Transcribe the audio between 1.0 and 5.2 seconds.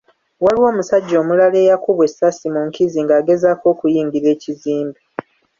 omulala eyakubwa essasi mu nkizi ng’agezaako okuyingira ekizimbe.